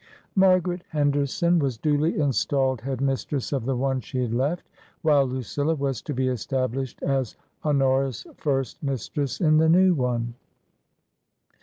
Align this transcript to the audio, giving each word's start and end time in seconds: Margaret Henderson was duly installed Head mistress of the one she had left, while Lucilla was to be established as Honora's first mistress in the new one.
Margaret 0.33 0.81
Henderson 0.89 1.59
was 1.59 1.77
duly 1.77 2.19
installed 2.19 2.81
Head 2.81 3.01
mistress 3.01 3.53
of 3.53 3.65
the 3.65 3.75
one 3.75 4.01
she 4.01 4.19
had 4.23 4.33
left, 4.33 4.67
while 5.03 5.27
Lucilla 5.27 5.75
was 5.75 6.01
to 6.01 6.13
be 6.15 6.27
established 6.27 7.03
as 7.03 7.35
Honora's 7.63 8.25
first 8.37 8.81
mistress 8.81 9.39
in 9.39 9.57
the 9.57 9.69
new 9.69 9.93
one. 9.93 10.33